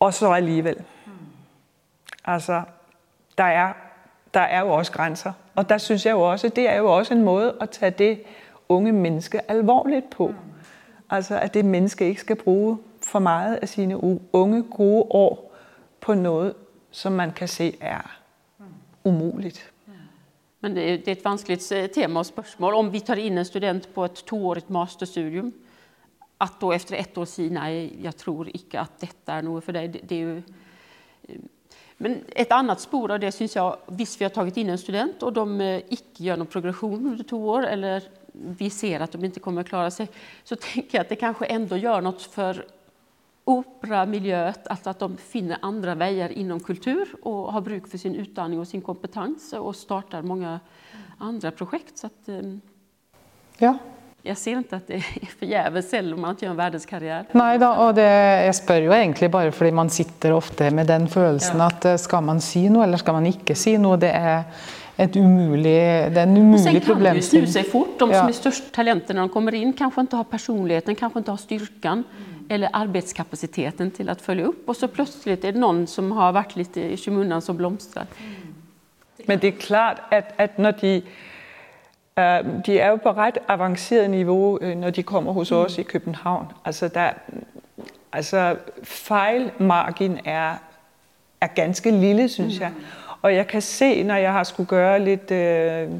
[0.00, 0.76] Og så alligevel.
[1.06, 1.12] Mm.
[2.24, 2.62] Altså,
[3.38, 3.72] der er,
[4.34, 5.32] der er jo også grænser.
[5.54, 8.22] Og der synes jeg jo også, det er jo også en måde at tage det
[8.68, 10.26] unge menneske alvorligt på.
[10.26, 10.34] Mm.
[11.10, 15.54] Altså, at det menneske ikke skal bruge for meget af sine unge gode år
[16.00, 16.54] på noget,
[16.90, 18.17] som man kan se er
[19.08, 19.60] umuligt.
[20.60, 22.74] Men det er, det er et vanskeligt eh, tema og spørgsmål.
[22.74, 25.52] Om vi tar in en student på et tvåårigt masterstudium,
[26.40, 29.72] at då efter ett år si nej, jeg tror ikke at dette er noe for
[29.74, 29.88] dig.
[29.92, 30.42] det, det er jo
[31.28, 31.46] eh,
[31.98, 35.22] men et annat spor av det synes jeg, hvis vi har tagit in en student
[35.26, 35.44] og de
[35.90, 39.68] icke ikke någon progression under to år, eller vi ser at de ikke kommer å
[39.68, 40.06] klare sig,
[40.44, 42.62] så tänker jeg at det kanske ändå gör något for
[43.48, 48.60] operamiljøet, altså at de finner andre veier innom kultur og har bruk for sin utdanning
[48.60, 50.58] og sin kompetanse og starter mange
[51.20, 51.96] andre prosjekt.
[51.98, 52.58] Så at, um,
[53.60, 53.72] Ja.
[54.24, 57.26] jeg ser ikke at det er forgjeves selv om man ikke gjør en verdenskarriere.
[57.34, 58.04] Nei da, og det,
[58.46, 61.66] jeg spør jo egentlig bare fordi man sitter ofte med den følelsen Ja.
[61.72, 63.96] at eh, skal man si noe, eller skal man ikke si noe?
[63.96, 64.44] Det er
[64.98, 67.46] et umulig, det er en Och umulig sen kan det snu problemstilling.
[67.52, 67.98] sig fort.
[67.98, 68.18] De Ja.
[68.20, 71.38] som är störst talenter när de kommer in kanske inte har personligheten, kanske inte har
[71.38, 72.04] styrkan
[72.50, 74.68] eller arbetskapaciteten till att följa upp.
[74.68, 78.06] Och så plötsligt är det någon som har varit lite i skymundan som blomstrar.
[79.26, 81.02] Men det er klart, at, at når de,
[82.18, 85.82] øh, de er jo på ret avanceret niveau, øh, når de kommer hos os i
[85.82, 86.46] København.
[86.64, 87.10] Altså, der,
[88.12, 90.54] altså fejlmargin er,
[91.40, 92.72] er ganske lille, synes jeg.
[93.22, 95.90] Og jeg kan se, når jeg har skulle gøre lidt øh,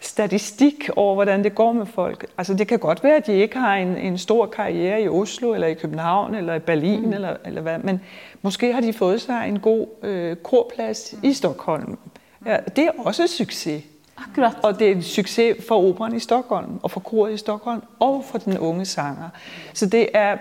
[0.00, 2.26] statistik over, hvordan det går med folk.
[2.38, 5.54] Altså, det kan godt være, at de ikke har en, en stor karriere i Oslo,
[5.54, 7.12] eller i København, eller i Berlin, mm.
[7.12, 7.78] eller, eller hvad.
[7.78, 8.00] Men
[8.42, 11.98] måske har de fået sig en god øh, korplads i Stockholm.
[12.46, 13.84] Ja, det er også succes.
[14.16, 14.52] Akkurat.
[14.62, 18.24] Og det er en succes for operan i Stockholm, og for koret i Stockholm, og
[18.24, 19.28] for den unge sanger.
[19.72, 20.36] Så det er,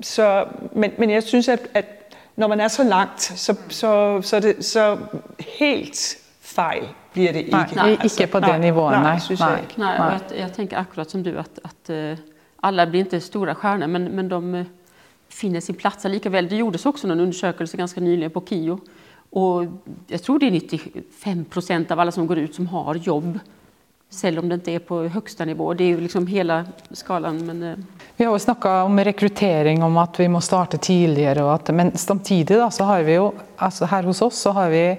[0.00, 1.84] så, men, men jeg synes, at, at
[2.36, 4.98] når man er så langt, så, så, så, er det, så
[5.58, 7.76] helt fejl bliver det ikke.
[7.76, 9.50] Nej, ikke på det niveauet, nej, nej, synes nej.
[9.50, 9.80] jeg ikke.
[9.80, 12.18] Nej, och jag, jag tänker akkurat som du att, att eh,
[12.62, 14.66] alla blir inte stora stjärnor men, men de eh,
[15.28, 16.48] finner sin plats likaväl.
[16.48, 18.80] Det gjordes också någon undersökelse ganska nyligen på KIO
[19.30, 19.64] och
[20.06, 23.38] jag tror det är 95 procent av alla som går ut som har jobb.
[24.10, 25.74] Selv om det inte är på högsta nivå.
[25.74, 27.46] Det är ju liksom hela skalan.
[27.46, 27.78] Men, eh,
[28.16, 31.44] Vi har jo snakka om rekruttering, om at vi må starte tidligere.
[31.44, 34.70] Og at, men samtidig da, så har vi jo altså Her hos oss så har
[34.70, 34.96] vi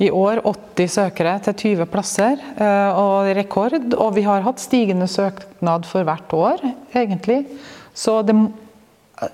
[0.00, 3.76] i år 80 søkere til 20 plasser, eh, og rekord.
[4.00, 6.64] Og vi har hatt stigende søknad for hvert år,
[6.96, 7.44] egentlig.
[7.94, 8.36] Så det,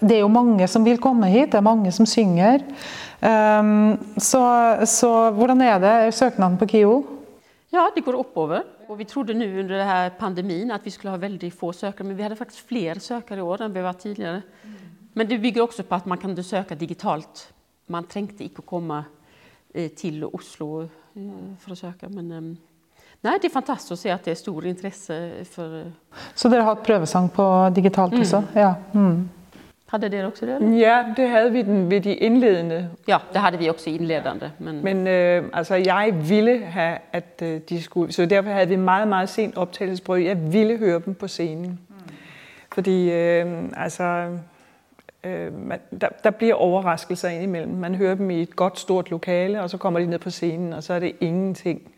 [0.00, 2.64] det er jo mange som vil komme hit, det er mange som synger.
[3.16, 4.42] Um, så,
[4.85, 6.96] så hvordan er det søknaden på KIO?
[7.72, 8.62] Ja, det går oppover.
[8.88, 12.07] Och vi trodde nu under den här pandemin att vi skulle ha väldigt få sökare,
[12.07, 14.42] men vi hade faktiskt fler sökare i år än vi var tidigare.
[15.12, 17.52] Men det bygger också på att man kan söka digitalt.
[17.87, 19.05] Man trängte inte att komma eh,
[19.96, 20.88] till Oslo eh,
[21.60, 22.08] för att söka.
[22.08, 22.40] Men eh,
[23.20, 25.80] nej, det är fantastiskt att se att det är stor intresse för...
[25.80, 25.86] eh,
[26.34, 28.42] Så dere har hatt prøvesang på digitalt også?
[28.54, 28.74] Ja.
[28.94, 29.28] Mm.
[29.88, 30.54] Hade det också det?
[30.56, 30.78] eller?
[30.78, 34.50] Ja, det havde vi den ved de indledende Ja, det hade vi också inledande.
[34.58, 38.12] Men, Men øh, altså, jeg ville have, at øh, de skulle...
[38.12, 40.24] Så derfor havde vi meget, meget sent optagelsesprøve.
[40.24, 41.66] Jeg ville høre dem på scenen.
[41.88, 41.94] Mm.
[42.74, 44.28] Fordi, øh, altså...
[45.26, 47.74] Øh, man, der, der bliver overraskelser indimellem.
[47.74, 50.72] Man hører dem i et godt, stort lokale, og så kommer de ned på scenen,
[50.72, 51.92] og så er det ingenting.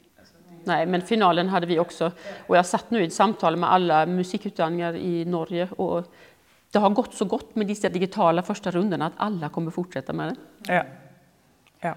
[0.66, 2.10] Nej, men finalen hade vi också.
[2.46, 6.04] Och jag satt nu i ett samtal med alla musikutdanningar i Norge och
[6.72, 10.28] det har gått så gott med dessa digitala första rundorna att alla kommer fortsätta med
[10.28, 10.36] det.
[10.74, 10.82] Ja.
[11.82, 11.92] ja.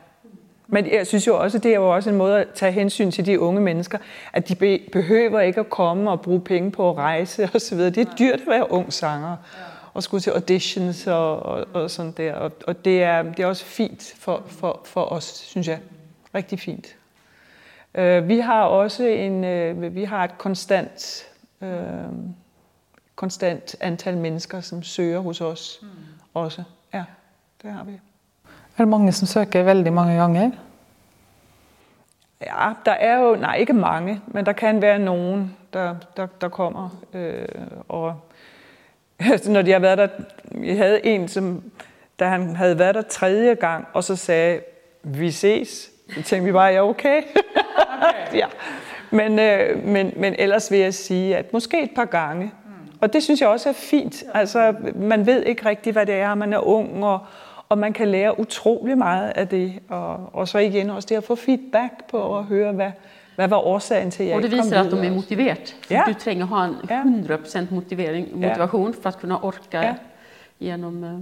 [0.67, 3.26] Men jeg synes jo også, det er jo også en måde at tage hensyn til
[3.26, 3.98] de unge mennesker,
[4.34, 7.76] at de be- behøver ikke at komme og bruge penge på at rejse og så
[7.76, 7.89] videre.
[7.89, 9.36] Det er dyrt at være ung sanger
[9.94, 12.34] og skulle til auditions og, og, og sådan der.
[12.34, 15.80] Og, og det, er, det er også fint for, for, for os, synes jeg.
[16.36, 16.96] Rigtig fint.
[17.98, 21.28] Uh, vi har også en, uh, vi har et konstant,
[21.62, 21.68] uh,
[23.16, 25.88] konstant antal mennesker, som søger hos os mm.
[26.34, 26.64] også.
[26.94, 27.04] Ja,
[27.62, 27.92] det har vi.
[28.78, 30.52] Er det mange som søker veldig mange ganger?
[32.42, 36.50] Ja, der er jo, nej ikke mange, men der kan være nogen, der, der, der
[36.50, 36.90] kommer.
[37.14, 37.48] Øh,
[37.90, 38.20] og
[39.32, 40.08] altså, når de har været der,
[40.44, 41.64] vi havde en, som,
[42.20, 44.60] da han havde været der tredje gang, og så sagde,
[45.04, 45.92] vi ses.
[46.16, 47.18] Så tænkte vi bare, ja okay.
[48.02, 48.38] okay.
[48.38, 48.48] ja.
[49.12, 52.44] men, øh, men, men ellers vil jeg sige, at måske et par gange.
[52.44, 52.72] Mm.
[53.02, 54.24] Og det synes jeg også er fint.
[54.34, 57.20] Altså, man ved ikke rigtigt, hvad det er, man er ung, og,
[57.70, 59.74] og man kan lære utrolig meget af det.
[59.90, 62.92] Og, og så igen også det at få feedback på at høre, hvad,
[63.36, 65.76] hvad var årsagen til, at jeg Och det visar att de är motiverat.
[65.88, 66.04] För Ja.
[66.08, 67.04] Du tränger ha en Ja.
[67.04, 69.94] 100% motivering, motivation för att kunna orka Ja.
[70.60, 71.04] genom...
[71.04, 71.20] eh,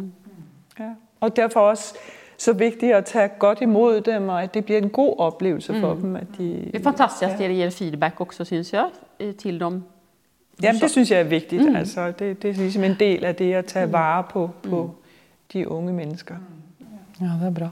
[0.80, 0.94] Ja.
[1.20, 1.96] Og derfor også
[2.38, 5.94] så vigtigt at tage godt imod dem, og at det bliver en god oplevelse for
[5.94, 6.16] dem.
[6.16, 9.84] At de, Det är fantastiskt att det ger feedback också syns jag eh, till dem
[10.64, 11.62] Jamen, det synes jeg er vigtigt.
[11.62, 11.76] Mm.
[11.76, 14.92] Altså, det, det er ligesom en del af det at tage vare på, på
[15.54, 16.36] de unge mennesker.
[17.22, 17.70] Ja, det er bra.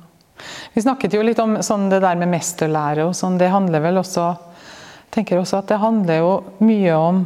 [0.73, 3.39] Vi snakket jo litt om sånn det der med mesterlære og sånn.
[3.41, 4.32] Det handler vel også
[5.13, 6.32] tenker også at det handler jo
[6.63, 7.26] mye om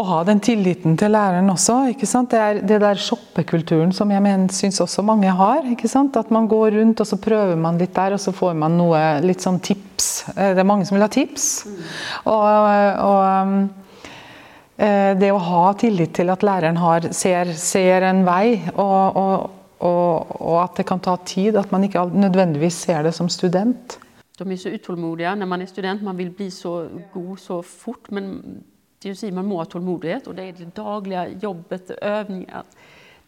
[0.00, 1.80] å ha den tilliten til læreren også.
[1.92, 2.30] ikke sant?
[2.30, 5.66] Det er det der shoppekulturen som jeg mener syns også mange har.
[5.72, 6.16] ikke sant?
[6.16, 9.00] At man går rundt og så prøver man litt der, og så får man noe
[9.24, 10.30] litt sånn tips.
[10.36, 11.48] Eh, Det er mange som vil ha tips.
[12.30, 12.46] Og,
[13.10, 13.24] og
[14.78, 19.59] eh, det å ha tillit til at læreren har, ser, ser en vei, og, og,
[19.80, 23.98] og, og at det kan ta tid, at man ikke nødvendigvis ser det som student.
[24.38, 26.02] De är så utålmodiga när man är student.
[26.02, 28.10] Man vill bli så god så fort.
[28.10, 28.42] Men
[29.02, 32.62] det är ju så man må ha tålmodighet och det är det dagliga jobbet, övningar.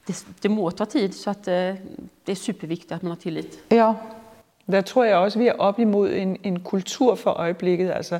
[0.06, 1.74] Det, det må ta tid så att eh,
[2.24, 3.58] det är superviktigt att man har tillit.
[3.68, 3.94] Ja,
[4.70, 7.90] Der tror jeg også, at vi er op imod en, en kultur for øjeblikket.
[7.90, 8.18] Altså,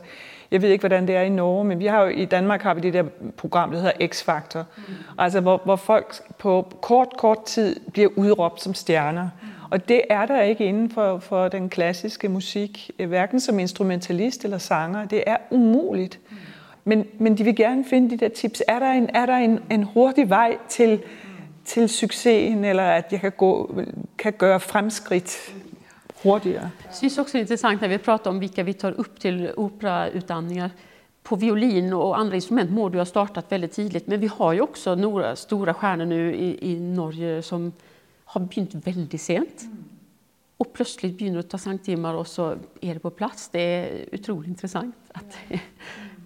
[0.53, 2.75] jeg ved ikke, hvordan det er i Norge, men vi har jo, i Danmark har
[2.75, 3.05] vi det der
[3.37, 4.65] program, der hedder X-Factor.
[4.77, 4.95] Mm.
[5.19, 9.23] Altså, hvor, hvor folk på kort, kort tid bliver udråbt som stjerner.
[9.43, 9.49] Mm.
[9.71, 14.45] Og det er der ikke inden for, for den klassiske musik, eh, hverken som instrumentalist
[14.45, 15.05] eller sanger.
[15.05, 16.21] Det er umuligt.
[16.31, 16.37] Mm.
[16.85, 18.63] Men, men de vil gerne finde de der tips.
[18.69, 21.01] Er der en, er der en, en hurtig vej til,
[21.65, 23.81] til succesen, eller at jeg kan, gå,
[24.19, 25.53] kan gøre fremskridt
[26.23, 26.71] hurtigere?
[26.85, 30.71] Jag syns också intressant när vi pratar om vilka vi tar upp till operautandningar.
[31.23, 34.61] På violin och andra instrument må du ha startat väldigt tidigt, men vi har ju
[34.61, 37.73] också några stora stjärnor nu i, i Norge som
[38.25, 39.63] har begynt väldigt sent.
[40.57, 43.49] Och plötsligt begynner att ta sangtimmar och så är det på plats.
[43.49, 44.95] Det är otroligt intressant.
[45.13, 45.39] Att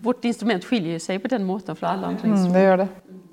[0.01, 2.55] vårt instrument skiljer sig på den måten från alla andra mm, instrument.
[2.55, 2.89] det gjør det.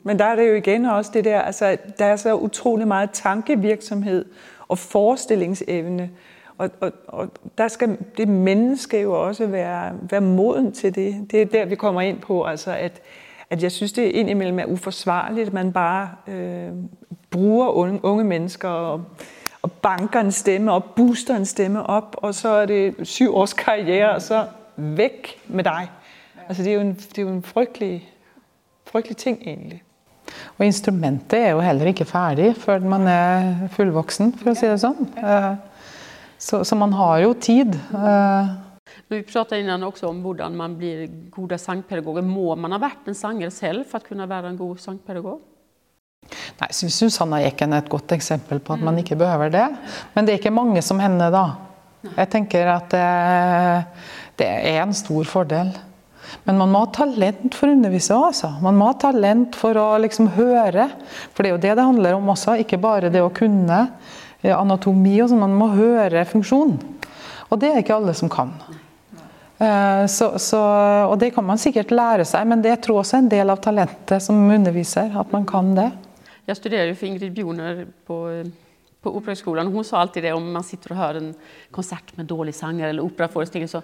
[0.05, 3.09] Men der er det jo igen også det der, altså der er så utrolig meget
[3.11, 4.25] tankevirksomhed
[4.67, 6.09] og forestillingsevne.
[6.57, 11.31] Og, og, og der skal det menneske jo også være, være moden til det.
[11.31, 13.01] Det er der, vi kommer ind på, altså at,
[13.49, 16.69] at jeg synes, det indimellem er uforsvarligt, at man bare øh,
[17.31, 19.03] bruger unge, unge mennesker og,
[19.61, 23.53] og banker en stemme op, booster en stemme op, og så er det syv års
[23.53, 25.89] karriere, og så væk med dig.
[26.47, 28.09] Altså det er jo en, det er jo en frygtelig,
[28.85, 29.83] frygtelig ting egentlig.
[30.57, 34.79] Og instrumentet er jo heller ikke ferdig før man er fullvoksen, for å si det
[34.81, 35.07] sånn.
[35.17, 35.53] Eh,
[36.43, 37.75] Så, så man har jo tid.
[37.93, 38.47] Eh,
[39.07, 42.21] Men vi pratade innan också om hvordan man blir goda sangpedagoger.
[42.21, 45.39] Må man ha vært en sanger selv for at kunne være en god sangpedagog?
[46.59, 49.69] Nei, jeg syns Hanna Eken er et godt eksempel på at man ikke behøver det.
[50.15, 51.45] Men det er ikke mange som henne, da.
[52.09, 53.07] Jeg tenker at det,
[54.41, 55.71] det er en stor fordel.
[56.43, 58.51] Men man må ha talent for å undervise òg, altså.
[58.63, 60.89] Man må ha talent for å liksom høre.
[61.31, 64.21] For det er jo det det handler om også, ikke bare det å kunne eh,
[64.43, 65.39] Eh, anatomi og sånn.
[65.39, 66.77] Man må høre funksjonen.
[67.49, 68.53] Og det er ikke alle som kan.
[69.57, 70.59] Eh, Så, så,
[71.07, 73.49] og det kan man sikkert lære seg, men det jeg tror også er en del
[73.49, 75.91] av talentet som underviser, at man kan det.
[76.45, 78.51] Jag studerade ju för Ingrid Bjoner på, eh,
[79.01, 79.67] på Operahögskolan.
[79.67, 81.33] Hon sa alltid det om man sitter och hör en
[81.71, 83.67] konsert med dålig sanger eller operaföreställning.
[83.67, 83.81] Så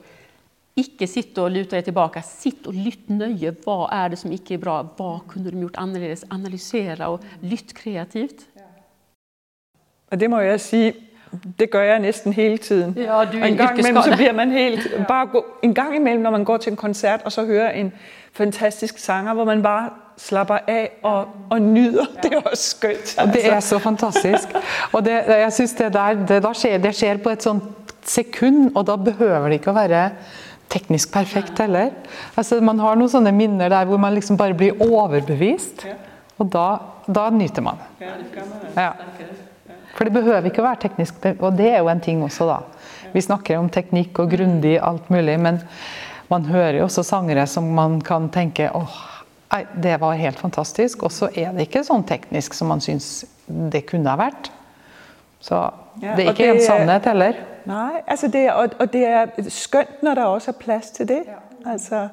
[0.76, 2.22] ikke sitt og luta deg tilbake.
[2.24, 3.54] Sitt og lytt nøye.
[3.64, 4.84] Hva er det som ikke er bra?
[4.84, 6.26] Hva kunne de gjort annerledes?
[6.30, 8.46] Analysere og lytt kreativt.
[10.12, 10.94] Og det må jeg sige,
[11.60, 12.94] det gør jeg næsten hele tiden.
[12.98, 14.92] Ja, du er og en gang imellem, så bliver man helt...
[15.08, 17.94] Bare gå, en gang imellem, når man går til en koncert, og så hører en
[18.34, 22.06] fantastisk sanger, hvor man bare slapper af og, og nyder.
[22.24, 23.16] Det er også skønt.
[23.18, 24.48] Og det er så fantastisk.
[24.92, 27.64] Og det, jeg synes det der, det, da skjer, det skjer på et sånt
[28.04, 30.10] sekund, og da behøver det ikke å være
[30.70, 31.90] teknisk perfekt heller.
[32.38, 35.88] Altså, man har noen sånne minner der hvor man liksom bare blir overbevist,
[36.40, 36.68] og da,
[37.08, 37.82] da nyter man.
[38.02, 38.74] Ja, det gør man.
[38.78, 38.92] Ja.
[40.00, 42.62] For det behøver ikke å være teknisk, og det er jo en ting også, da.
[43.12, 45.58] Vi snakker om teknikk og grundig alt mulig, men
[46.30, 48.94] man hører jo også sangere som man kan tenke åh,
[49.52, 53.26] nei, det var helt fantastisk, og så er det ikke sånn teknisk som man syns
[53.44, 54.48] det kunne ha vært.
[55.44, 55.60] Så
[56.00, 57.44] Ja, det er ikke det en sannhet heller.
[57.68, 61.12] Nej, altså det er, og, og det er skønt, når der også er plads til
[61.12, 61.20] det.
[61.68, 62.06] Altså,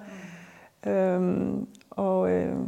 [0.82, 1.68] øhm,
[2.02, 2.66] og øh,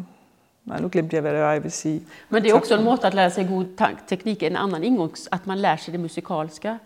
[0.69, 2.03] nej, nu glemte jeg, hvad det var, jeg vil sige.
[2.29, 4.43] Men det er også en måte at lære seg god teknikk.
[4.43, 6.77] En annen inngang, at man lærer seg det musikalske.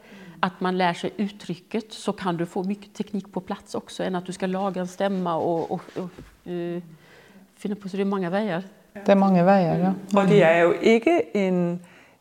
[0.43, 4.19] At man lærer seg uttrykket, så kan du få mye teknikk på plass også, enn
[4.19, 6.09] at du skal lage en stemme og, og, og
[6.47, 6.81] øh,
[7.57, 7.89] finne på.
[7.89, 8.63] Så det er mange veier.
[8.95, 9.93] Det er mange veier, ja.
[10.17, 11.81] Og det er jo ikke en,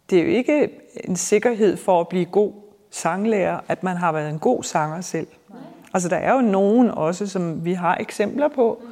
[0.10, 0.70] det er jo ikke
[1.04, 2.54] en sikkerhed for at blive god
[2.92, 5.28] sanglærer, at man har været en god sanger selv.
[5.94, 8.84] Altså der er jo nogen også, som vi har eksempler på,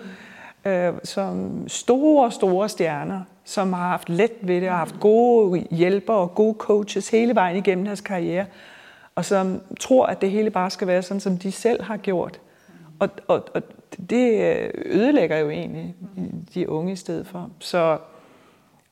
[0.70, 6.18] øh, som store, store stjerner, som har haft let ved det, og haft gode hjælpere
[6.18, 8.46] og gode coaches hele vejen igennem deres karriere,
[9.16, 12.40] og som tror, at det hele bare skal være sådan, som de selv har gjort.
[13.00, 13.62] Og, og, og
[14.10, 15.96] det øh, ødelægger jo egentlig
[16.54, 17.50] de unge i stedet for.
[17.60, 17.98] Så,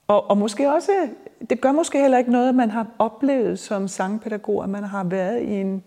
[0.08, 0.92] og, og måske også,
[1.50, 5.04] det gør måske heller ikke noget, at man har oplevet som sangpædagog, at man har
[5.04, 5.84] været i en,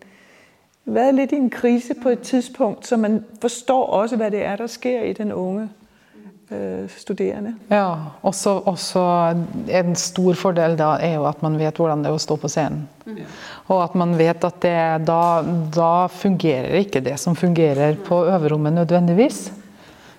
[0.85, 4.55] været lidt i en krise på et tidspunkt, så man forstår også, hvad det er,
[4.55, 5.69] der sker i den unge
[6.97, 7.53] studerende.
[7.71, 9.01] Ja, også, også
[9.71, 12.51] en stor fordel da er jo at man vet hvordan det er å stå på
[12.51, 12.83] scenen.
[13.05, 13.21] Mm.
[13.71, 15.23] Og at man vet at det, da,
[15.71, 19.45] da fungerer ikke det som fungerer på øverrommet nødvendigvis.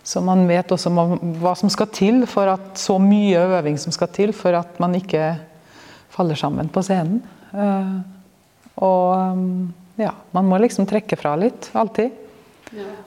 [0.02, 4.10] Så man vet også hva som skal til for at så mye øving som skal
[4.14, 5.34] til for at man ikke
[6.12, 7.20] faller sammen på scenen.
[7.52, 8.00] Uh,
[8.82, 12.21] og ja, man må liksom trekke fra litt, alltid.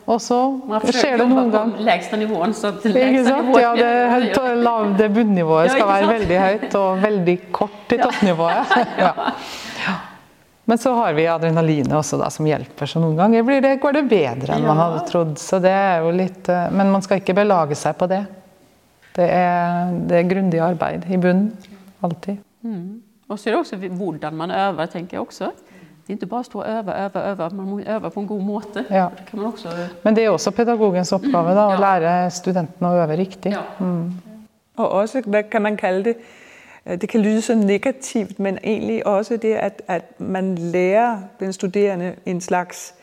[0.05, 0.39] Og så
[0.93, 2.53] skjer det noen gang Lägsta nivån.
[2.53, 3.61] Så lägsta nivån.
[3.61, 8.75] Ja, det, lav, det bunnivået skal være veldig høyt og veldig kort til toppnivået.
[9.05, 9.13] Ja.
[9.85, 9.95] Ja.
[10.65, 13.99] Men så har vi adrenalinet også da, som hjelper, så noen ganger blir det, går
[13.99, 15.35] det bedre enn man hadde trodd.
[15.37, 18.23] Så det er jo litt, eh, men man skal ikke belage seg på det.
[19.15, 21.51] Det er, det er grundig arbeid i bunnen.
[22.03, 22.41] Alltid.
[22.65, 22.97] Mm.
[23.29, 25.51] Og så er det også hvordan man øver, tenker jeg også.
[26.07, 28.41] Det är inte bara stå och öva, öva, öva, man må öva på en god
[28.41, 28.85] måte.
[28.89, 29.11] Ja.
[29.17, 29.69] Det kan man också...
[30.03, 33.51] Men det er også pedagogens oppgave da, å lære studentene å øve riktig.
[33.51, 33.63] Ja.
[33.79, 34.13] Mm.
[34.77, 36.15] Og også, hvad kan man kalde det,
[37.01, 42.15] det kan lyde så negativt, men egentlig også det, at, at man lærer den studerende
[42.25, 42.93] en slags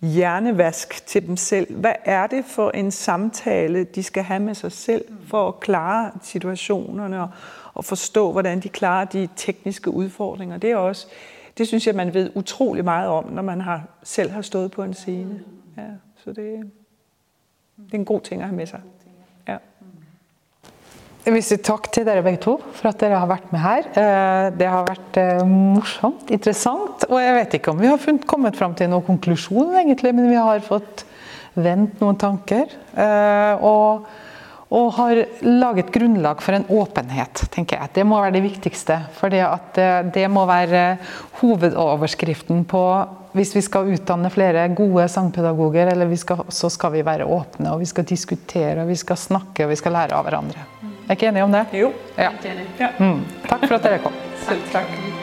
[0.00, 1.74] hjernevask til dem selv.
[1.74, 6.10] Hvad er det for en samtale, de skal have med sig selv for at klare
[6.22, 7.28] situationerne og,
[7.74, 10.58] og forstå, hvordan de klarer de tekniske udfordringer?
[10.58, 11.06] Det er også
[11.60, 14.82] det synes jeg, man ved utrolig meget om, når man har, selv har stået på
[14.82, 15.40] en scene.
[15.76, 15.92] Ja,
[16.24, 16.70] så det,
[17.76, 18.80] det er en god ting at have med sig.
[19.48, 19.56] Ja.
[21.26, 23.90] Jeg vil sige tak til dere begge to for at dere har vært med her.
[23.92, 28.26] Eh, det har vært eh, morsomt, interessant, og jeg vet ikke om vi har funnet,
[28.26, 31.04] kommet fram til noen konklusjon egentlig, men vi har fått
[31.60, 32.72] vendt noen tanker.
[32.96, 34.08] Eh, og
[34.70, 37.90] og har laget grunnlag for en åpenhet, tenker jeg.
[37.94, 39.00] Det må være det viktigste.
[39.18, 39.42] For det,
[40.14, 40.84] det må være
[41.40, 42.84] hovedoverskriften på
[43.34, 47.82] hvis vi skal utdanne flere gode sangpedagoger, eller skal, så skal vi være åpne, og
[47.82, 50.66] vi skal diskutere, og vi skal snakke, og vi skal lære av hverandre.
[51.06, 51.64] Er ikke enige om det?
[51.74, 51.92] Jo.
[52.18, 52.30] Ja.
[52.98, 53.24] Mm.
[53.46, 54.22] Takk for at dere kom.
[54.46, 55.19] Selv takk.